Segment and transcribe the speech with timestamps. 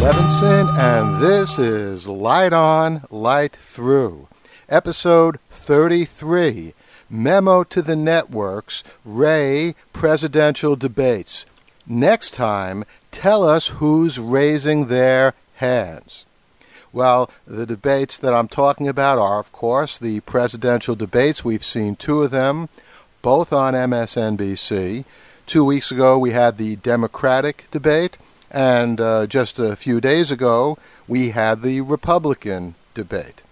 [0.00, 4.28] Levinson, and this is Light On, Light Through,
[4.66, 6.72] episode 33
[7.10, 11.44] Memo to the Networks Ray Presidential Debates.
[11.86, 16.24] Next time, tell us who's raising their hands.
[16.94, 21.44] Well, the debates that I'm talking about are, of course, the presidential debates.
[21.44, 22.70] We've seen two of them,
[23.20, 25.04] both on MSNBC.
[25.44, 28.16] Two weeks ago, we had the Democratic debate,
[28.50, 33.42] and uh, just a few days ago, we had the Republican debate.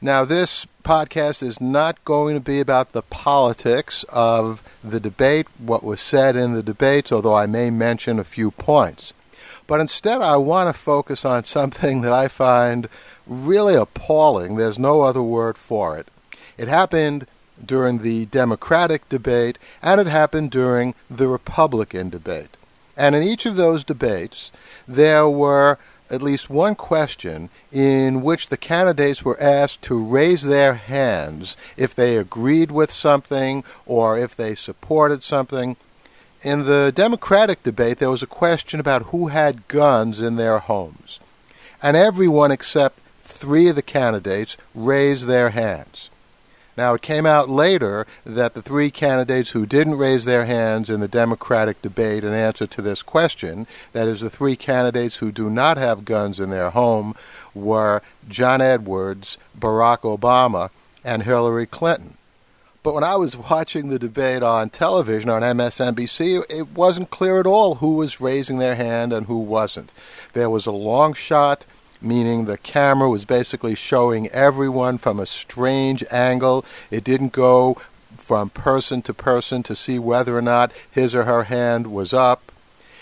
[0.00, 5.82] Now, this podcast is not going to be about the politics of the debate, what
[5.82, 9.14] was said in the debates, although I may mention a few points.
[9.66, 12.88] But instead, I want to focus on something that I find
[13.26, 14.56] really appalling.
[14.56, 16.08] There's no other word for it.
[16.58, 17.26] It happened
[17.64, 22.56] during the Democratic debate, and it happened during the Republican debate.
[22.96, 24.52] And in each of those debates,
[24.86, 25.78] there were
[26.10, 31.94] at least one question in which the candidates were asked to raise their hands if
[31.94, 35.76] they agreed with something or if they supported something.
[36.42, 41.20] In the Democratic debate, there was a question about who had guns in their homes.
[41.82, 46.10] And everyone except three of the candidates raised their hands.
[46.76, 51.00] Now, it came out later that the three candidates who didn't raise their hands in
[51.00, 55.48] the Democratic debate in answer to this question, that is, the three candidates who do
[55.48, 57.14] not have guns in their home,
[57.54, 60.70] were John Edwards, Barack Obama,
[61.04, 62.16] and Hillary Clinton.
[62.82, 67.46] But when I was watching the debate on television on MSNBC, it wasn't clear at
[67.46, 69.92] all who was raising their hand and who wasn't.
[70.32, 71.66] There was a long shot
[72.04, 76.64] meaning the camera was basically showing everyone from a strange angle.
[76.90, 77.80] It didn't go
[78.16, 82.52] from person to person to see whether or not his or her hand was up.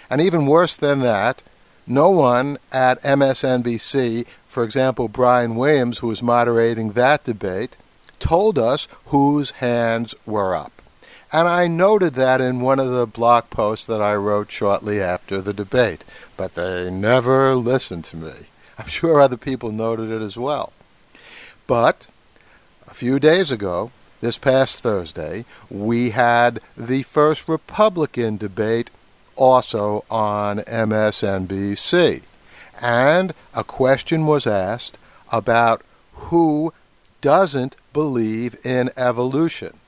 [0.09, 1.43] And even worse than that,
[1.87, 7.77] no one at MSNBC, for example, Brian Williams, who was moderating that debate,
[8.19, 10.83] told us whose hands were up.
[11.33, 15.41] And I noted that in one of the blog posts that I wrote shortly after
[15.41, 16.05] the debate,
[16.37, 18.33] but they never listened to me.
[18.79, 20.73] I'm sure other people noted it as well.
[21.67, 22.07] But
[22.89, 23.91] a few days ago,
[24.21, 28.91] this past Thursday, we had the first Republican debate
[29.37, 32.23] also on MSNBC.
[32.81, 34.99] And a question was asked
[35.31, 35.83] about
[36.15, 36.73] who
[37.21, 39.79] doesn't believe in evolution.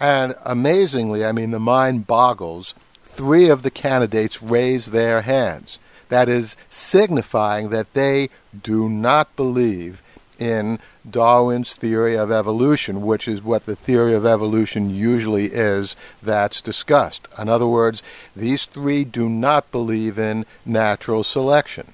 [0.00, 6.28] And amazingly, I mean, the mind boggles, three of the candidates raised their hands that
[6.28, 8.30] is signifying that they
[8.62, 10.02] do not believe
[10.38, 16.60] in Darwin's theory of evolution, which is what the theory of evolution usually is that's
[16.60, 17.28] discussed.
[17.38, 18.02] In other words,
[18.36, 21.92] these three do not believe in natural selection.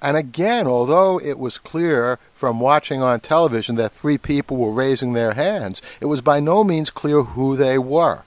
[0.00, 5.12] And again, although it was clear from watching on television that three people were raising
[5.12, 8.22] their hands, it was by no means clear who they were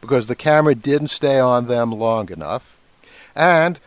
[0.00, 2.78] because the camera didn't stay on them long enough.
[3.36, 3.78] And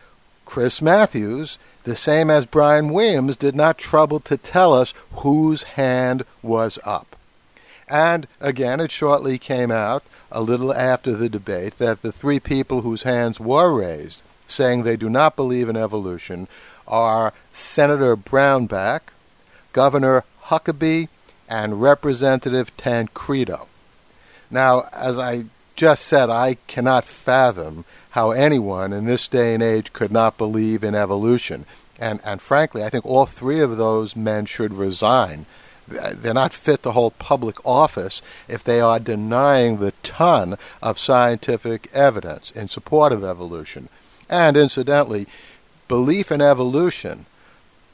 [0.44, 6.24] Chris Matthews, the same as Brian Williams, did not trouble to tell us whose hand
[6.42, 7.16] was up.
[7.88, 12.80] And again, it shortly came out, a little after the debate, that the three people
[12.80, 16.48] whose hands were raised, saying they do not believe in evolution,
[16.88, 19.00] are Senator Brownback,
[19.72, 21.08] Governor Huckabee,
[21.48, 23.68] and Representative Tancredo.
[24.50, 25.44] Now, as I
[25.76, 27.84] just said, I cannot fathom
[28.14, 31.66] how anyone in this day and age could not believe in evolution.
[31.98, 35.46] And, and frankly, I think all three of those men should resign.
[35.88, 41.90] They're not fit to hold public office if they are denying the ton of scientific
[41.92, 43.88] evidence in support of evolution.
[44.30, 45.26] And incidentally,
[45.88, 47.26] belief in evolution,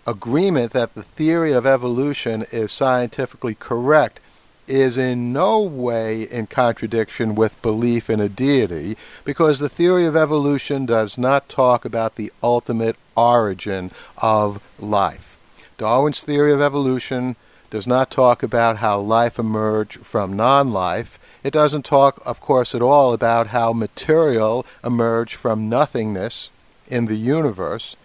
[0.06, 4.20] agreement that the theory of evolution is scientifically correct,
[4.70, 10.16] is in no way in contradiction with belief in a deity because the theory of
[10.16, 15.38] evolution does not talk about the ultimate origin of life.
[15.76, 17.36] Darwin's theory of evolution
[17.70, 21.18] does not talk about how life emerged from non life.
[21.42, 26.50] It doesn't talk, of course, at all about how material emerged from nothingness
[26.88, 27.96] in the universe.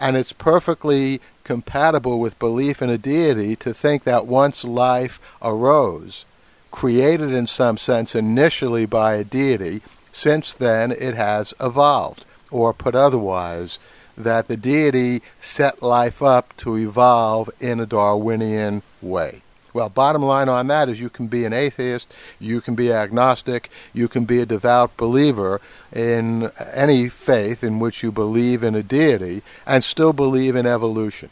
[0.00, 6.26] And it's perfectly compatible with belief in a deity to think that once life arose,
[6.70, 9.80] created in some sense initially by a deity,
[10.10, 12.26] since then it has evolved.
[12.50, 13.78] Or put otherwise,
[14.16, 19.43] that the deity set life up to evolve in a Darwinian way.
[19.74, 23.68] Well, bottom line on that is you can be an atheist, you can be agnostic,
[23.92, 25.60] you can be a devout believer
[25.92, 31.28] in any faith in which you believe in a deity and still believe in evolution.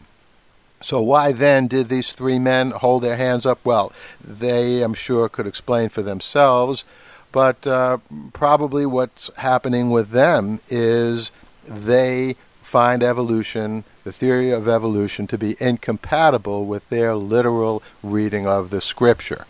[0.81, 3.61] So, why then did these three men hold their hands up?
[3.65, 6.85] Well, they, I'm sure, could explain for themselves,
[7.31, 7.99] but uh,
[8.33, 11.31] probably what's happening with them is
[11.65, 18.71] they find evolution, the theory of evolution, to be incompatible with their literal reading of
[18.71, 19.47] the scripture,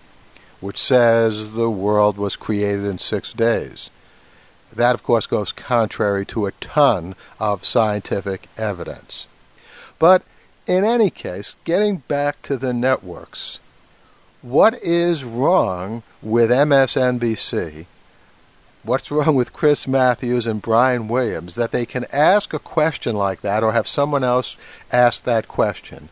[0.60, 3.90] which says the world was created in six days.
[4.72, 9.26] That, of course, goes contrary to a ton of scientific evidence.
[9.98, 10.22] But
[10.66, 13.58] in any case, getting back to the networks,
[14.40, 17.86] what is wrong with MSNBC
[18.84, 23.40] what's wrong with Chris Matthews and Brian Williams that they can ask a question like
[23.42, 24.56] that or have someone else
[24.90, 26.08] ask that question.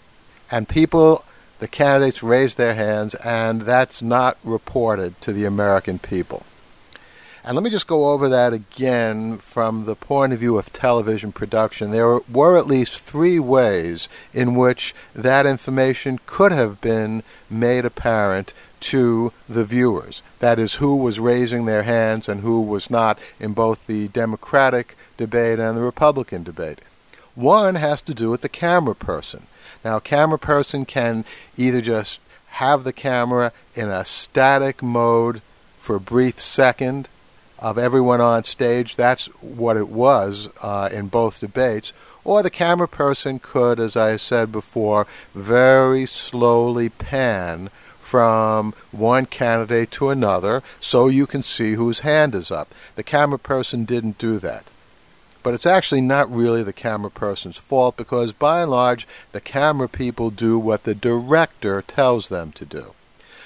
[0.51, 1.25] And people,
[1.59, 6.45] the candidates raise their hands, and that's not reported to the American people.
[7.43, 11.33] And let me just go over that again from the point of view of television
[11.33, 11.91] production.
[11.91, 18.53] There were at least three ways in which that information could have been made apparent
[18.81, 20.23] to the viewers.
[20.41, 24.97] That is, who was raising their hands and who was not in both the Democratic
[25.17, 26.81] debate and the Republican debate.
[27.35, 29.47] One has to do with the camera person.
[29.85, 31.25] Now, a camera person can
[31.57, 35.41] either just have the camera in a static mode
[35.79, 37.09] for a brief second
[37.61, 38.97] of everyone on stage.
[38.97, 41.93] That's what it was uh, in both debates.
[42.25, 49.91] Or the camera person could, as I said before, very slowly pan from one candidate
[49.93, 52.75] to another so you can see whose hand is up.
[52.97, 54.73] The camera person didn't do that.
[55.43, 59.89] But it's actually not really the camera person's fault because by and large the camera
[59.89, 62.95] people do what the director tells them to do.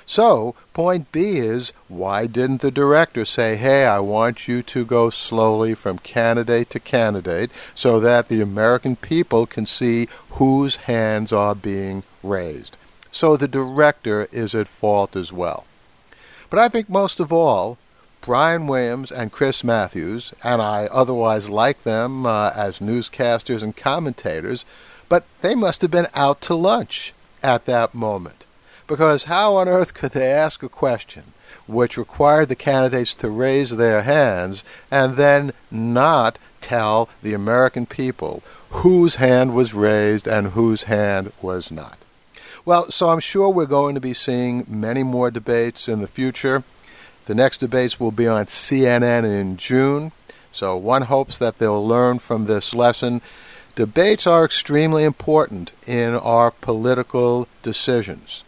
[0.06, 5.10] So, point B is why didn't the director say, hey, I want you to go
[5.10, 11.54] slowly from candidate to candidate so that the American people can see whose hands are
[11.54, 12.76] being raised?
[13.10, 15.64] So the director is at fault as well.
[16.50, 17.78] But I think most of all,
[18.20, 24.64] Brian Williams and Chris Matthews, and I otherwise like them uh, as newscasters and commentators,
[25.08, 27.12] but they must have been out to lunch
[27.42, 28.43] at that moment.
[28.86, 31.32] Because how on earth could they ask a question
[31.66, 38.42] which required the candidates to raise their hands and then not tell the American people
[38.70, 41.98] whose hand was raised and whose hand was not?
[42.66, 46.62] Well, so I'm sure we're going to be seeing many more debates in the future.
[47.26, 50.12] The next debates will be on CNN in June.
[50.52, 53.22] So one hopes that they'll learn from this lesson.
[53.74, 58.44] Debates are extremely important in our political decisions.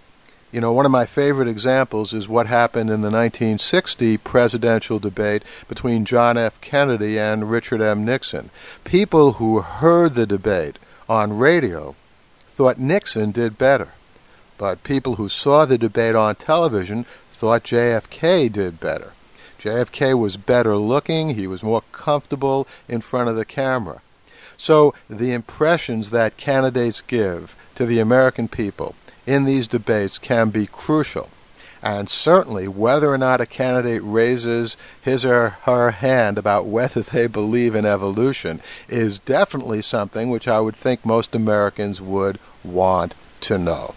[0.56, 5.42] You know, one of my favorite examples is what happened in the 1960 presidential debate
[5.68, 6.58] between John F.
[6.62, 8.06] Kennedy and Richard M.
[8.06, 8.48] Nixon.
[8.82, 10.78] People who heard the debate
[11.10, 11.94] on radio
[12.46, 13.88] thought Nixon did better,
[14.56, 19.12] but people who saw the debate on television thought JFK did better.
[19.58, 24.00] JFK was better looking, he was more comfortable in front of the camera.
[24.56, 28.94] So the impressions that candidates give to the American people
[29.26, 31.28] in these debates can be crucial.
[31.82, 37.26] And certainly, whether or not a candidate raises his or her hand about whether they
[37.26, 43.58] believe in evolution is definitely something which I would think most Americans would want to
[43.58, 43.94] know.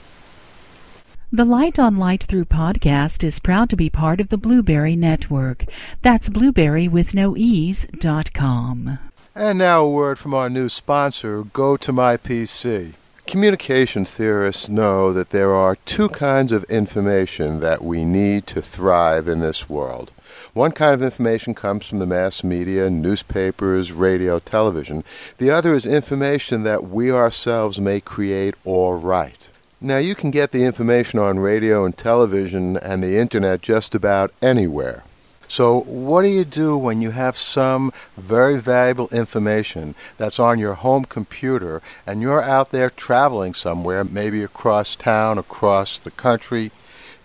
[1.31, 5.65] The Light on Light Through podcast is proud to be part of the Blubrry Network.
[6.01, 9.00] That's blueberry with no ease dot com.
[9.33, 12.93] And now a word from our new sponsor, GoToMyPC.
[13.29, 19.27] Communication theorists know that there are two kinds of information that we need to thrive
[19.27, 20.12] in this world.
[20.53, 25.03] One kind of information comes from the mass media, newspapers, radio, television.
[25.38, 29.51] The other is information that we ourselves may create or write.
[29.79, 34.33] Now, you can get the information on radio and television and the internet just about
[34.41, 35.03] anywhere.
[35.50, 40.75] So, what do you do when you have some very valuable information that's on your
[40.75, 46.72] home computer and you're out there traveling somewhere, maybe across town, across the country?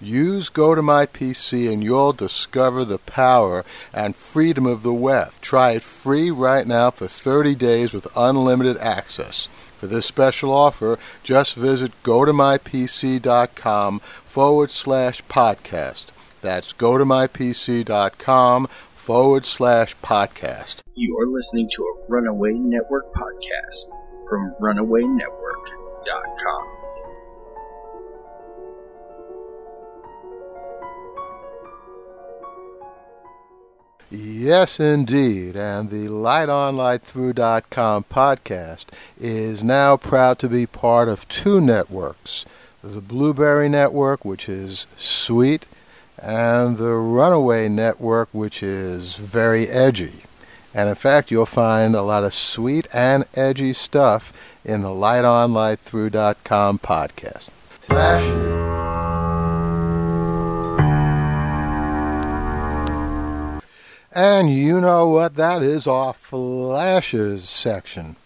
[0.01, 3.63] Use GoToMyPC and you'll discover the power
[3.93, 5.33] and freedom of the web.
[5.43, 9.51] Try it free right now for 30 days with unlimited access.
[9.77, 16.07] For this special offer, just visit gotomypc.com forward slash podcast.
[16.45, 20.83] That's gotomypc.com forward slash podcast.
[20.95, 23.87] You are listening to a Runaway Network podcast
[24.29, 26.65] from runawaynetwork.com.
[34.11, 35.57] Yes, indeed.
[35.57, 38.85] And the Light On Light Through.com podcast
[39.19, 42.45] is now proud to be part of two networks
[42.83, 45.67] the Blubrry Network, which is sweet
[46.25, 50.23] and the Runaway Network, which is very edgy.
[50.73, 54.33] And in fact, you'll find a lot of sweet and edgy stuff
[54.65, 57.51] in the Light On Light LightOnLightThrough.com podcast.
[57.81, 58.25] Flash.
[64.17, 68.17] And you know what that is, our flashes section.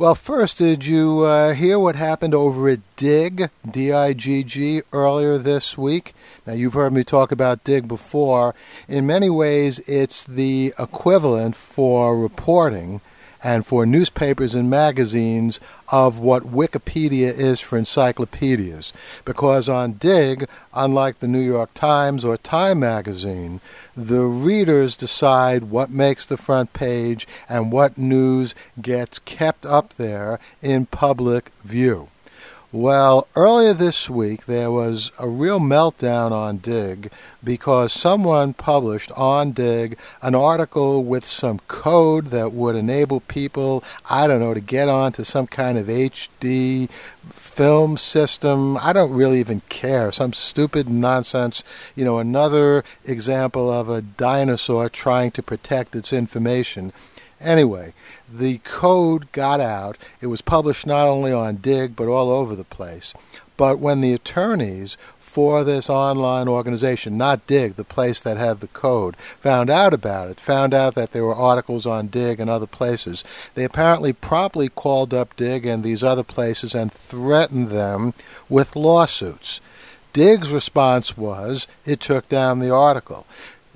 [0.00, 6.14] Well, first, did you uh, hear what happened over at Digg, D-I-G-G, earlier this week?
[6.46, 8.54] Now, you've heard me talk about Digg before.
[8.88, 13.02] In many ways, it's the equivalent for reporting
[13.42, 18.92] and for newspapers and magazines of what Wikipedia is for encyclopedias.
[19.24, 23.60] Because on Digg, unlike the New York Times or Time magazine,
[23.96, 30.38] the readers decide what makes the front page and what news gets kept up there
[30.62, 32.08] in public view.
[32.72, 37.10] Well, earlier this week there was a real meltdown on Digg
[37.42, 44.28] because someone published on Digg an article with some code that would enable people, I
[44.28, 46.88] don't know, to get onto some kind of HD
[47.32, 48.76] film system.
[48.76, 50.12] I don't really even care.
[50.12, 51.64] Some stupid nonsense.
[51.96, 56.92] You know, another example of a dinosaur trying to protect its information.
[57.40, 57.94] Anyway,
[58.30, 59.96] the code got out.
[60.20, 63.14] It was published not only on Digg but all over the place.
[63.56, 64.96] But when the attorneys
[65.30, 70.28] for this online organization, not Digg, the place that had the code, found out about
[70.28, 73.22] it, found out that there were articles on Digg and other places,
[73.54, 78.12] they apparently promptly called up Digg and these other places and threatened them
[78.48, 79.60] with lawsuits.
[80.12, 83.24] Digg's response was it took down the article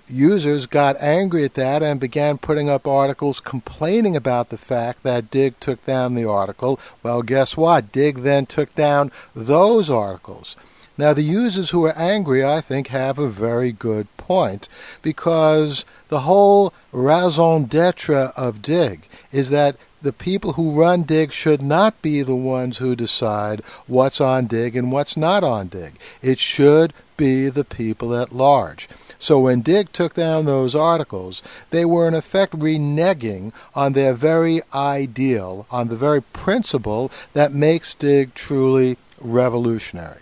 [0.09, 5.31] users got angry at that and began putting up articles complaining about the fact that
[5.31, 6.79] Digg took down the article.
[7.03, 7.93] Well, guess what?
[7.93, 10.57] Digg then took down those articles.
[10.97, 14.69] Now, the users who are angry, I think, have a very good point
[15.03, 21.63] because the whole raison d'etre of Digg is that the people who run Digg should
[21.63, 25.95] not be the ones who decide what's on Digg and what's not on Digg.
[26.23, 28.89] It should be the people at large.
[29.25, 34.61] So when Digg took down those articles, they were in effect reneging on their very
[34.75, 40.21] ideal, on the very principle that makes Digg truly revolutionary.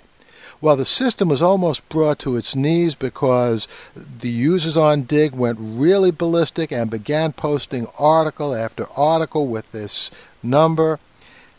[0.61, 3.67] Well, the system was almost brought to its knees because
[3.97, 10.13] the users on Digg went really ballistic and began posting article after article with this
[10.45, 11.01] number.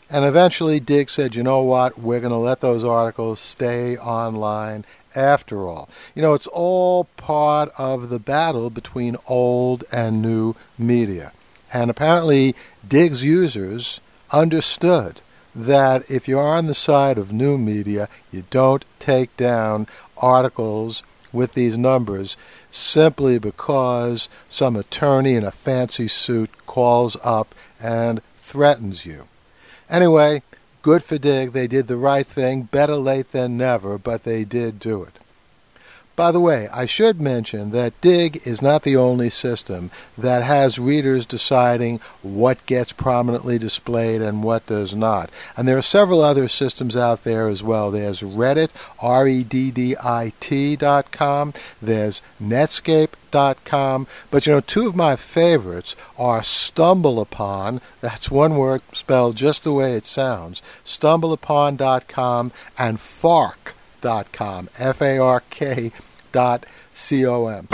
[0.08, 4.86] And eventually, Digg said, you know what, we're going to let those articles stay online
[5.14, 5.88] after all.
[6.14, 11.32] You know, it's all part of the battle between old and new media.
[11.72, 12.54] And apparently,
[12.86, 15.20] Digg's users understood
[15.54, 21.02] that if you're on the side of new media, you don't take down articles
[21.32, 22.36] with these numbers
[22.70, 29.26] simply because some attorney in a fancy suit calls up and threatens you.
[29.90, 30.42] Anyway,
[30.84, 31.52] Good for Digg.
[31.52, 32.64] They did the right thing.
[32.64, 35.23] Better late than never, but they did do it.
[36.16, 40.78] By the way, I should mention that Digg is not the only system that has
[40.78, 45.28] readers deciding what gets prominently displayed and what does not.
[45.56, 47.90] And there are several other systems out there as well.
[47.90, 51.52] There's Reddit, R-E-D-D-I-T dot com.
[51.82, 54.06] There's Netscape dot com.
[54.30, 57.80] But you know, two of my favorites are StumbleUpon.
[58.00, 60.62] That's one word spelled just the way it sounds.
[60.84, 63.73] StumbleUpon.com and Fark
[64.04, 64.68] fark.com.
[64.78, 65.90] F A R K
[66.32, 67.68] dot C O M.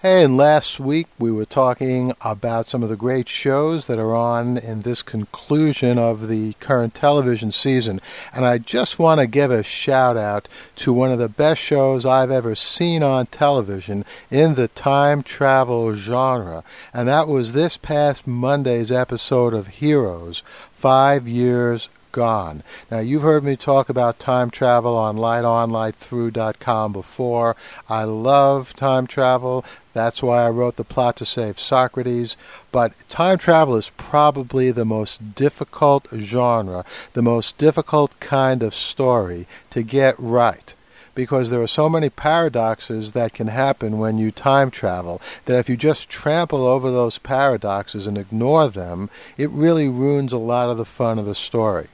[0.00, 4.14] Hey, and last week we were talking about some of the great shows that are
[4.14, 8.00] on in this conclusion of the current television season.
[8.32, 12.06] And I just want to give a shout out to one of the best shows
[12.06, 16.62] I've ever seen on television in the time travel genre.
[16.94, 22.62] And that was this past Monday's episode of Heroes, Five Years gone.
[22.90, 27.56] Now, you've heard me talk about time travel on lightonlightthrough.com before.
[27.88, 29.64] I love time travel.
[29.92, 32.36] That's why I wrote the plot to save Socrates.
[32.72, 39.46] But time travel is probably the most difficult genre, the most difficult kind of story
[39.70, 40.74] to get right
[41.18, 45.68] because there are so many paradoxes that can happen when you time travel that if
[45.68, 50.76] you just trample over those paradoxes and ignore them, it really ruins a lot of
[50.76, 51.88] the fun of the story.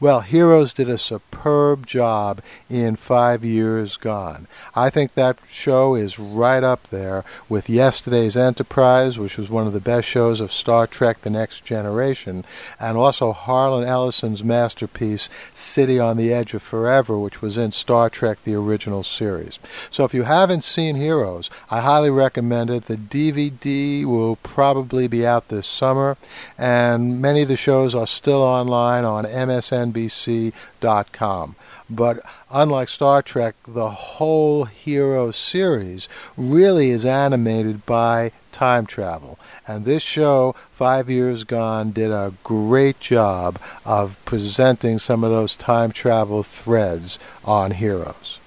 [0.00, 4.46] Well, Heroes did a superb job in Five Years Gone.
[4.74, 9.72] I think that show is right up there with yesterday's Enterprise, which was one of
[9.72, 12.44] the best shows of Star Trek The Next Generation,
[12.80, 18.10] and also Harlan Ellison's masterpiece, City on the Edge of Forever, which was in Star
[18.10, 19.58] Trek The Original Series.
[19.90, 22.84] So if you haven't seen Heroes, I highly recommend it.
[22.84, 26.16] The DVD will probably be out this summer,
[26.58, 29.26] and many of the shows are still online on
[29.74, 31.56] MSNBC.com.
[31.90, 39.38] But unlike Star Trek, the whole Hero series really is animated by time travel.
[39.66, 45.54] And this show, Five Years Gone, did a great job of presenting some of those
[45.54, 48.38] time travel threads on Heroes.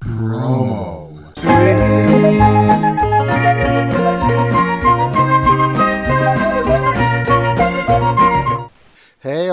[0.00, 1.06] Promo.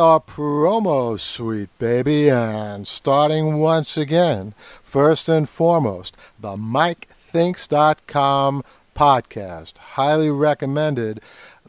[0.03, 9.77] Our promo suite, baby, and starting once again, first and foremost, the MikeThinks.com podcast.
[9.77, 11.21] Highly recommended.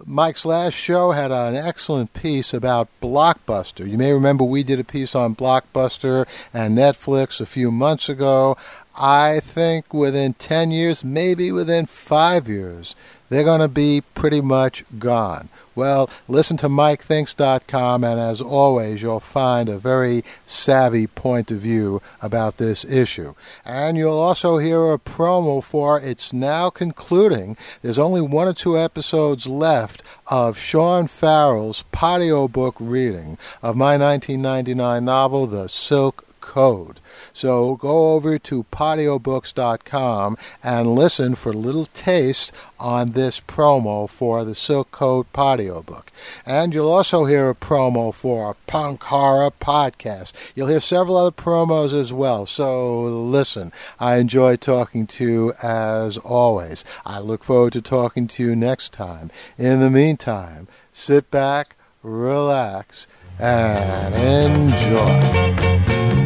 [0.05, 3.89] Mike's last show had an excellent piece about Blockbuster.
[3.89, 8.57] You may remember we did a piece on Blockbuster and Netflix a few months ago.
[8.97, 12.95] I think within 10 years, maybe within five years,
[13.29, 15.49] they're going to be pretty much gone.
[15.75, 22.01] Well, listen to MikeThinks.com, and as always, you'll find a very savvy point of view
[22.23, 23.35] about this issue.
[23.65, 27.57] And you'll also hear a promo for It's Now Concluding.
[27.83, 35.05] There's only one or two episodes left of Sean Farrell's podiobook reading of my 1999
[35.05, 37.01] novel, The Silk Code.
[37.35, 44.45] So go over to podiobooks.com and listen for a little taste on this promo for
[44.45, 46.05] the Silk Code Podiobook.
[46.47, 50.33] And you'll also hear a promo for a Punk Horror podcast.
[50.55, 52.47] You'll hear several other promos as well.
[52.47, 56.85] So listen, I enjoy talking to you as always.
[57.05, 59.33] I look forward to talking to you next time.
[59.59, 63.09] In the meantime, sit back, relax,
[63.41, 66.24] and enjoy.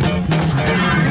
[0.58, 1.07] Thank you.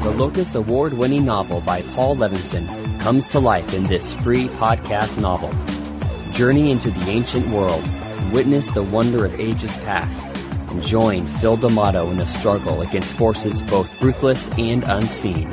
[0.00, 5.20] The Locus Award winning novel by Paul Levinson comes to life in this free podcast
[5.20, 5.50] novel.
[6.36, 7.82] Journey into the ancient world,
[8.30, 10.36] witness the wonder of ages past,
[10.70, 15.48] and join Phil D'Amato in the struggle against forces both ruthless and unseen.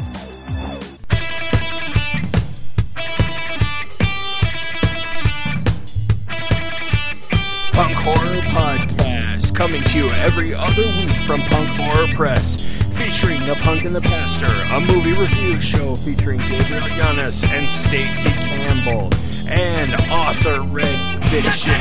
[7.71, 12.57] Punk Horror Podcast, coming to you every other week from Punk Horror Press,
[12.91, 14.45] featuring The Punk and the Pastor,
[14.75, 19.09] a movie review show featuring Gabriel Yanis and Stacy Campbell,
[19.47, 21.73] and Author Red Fiction,